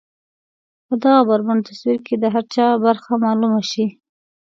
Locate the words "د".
2.17-2.25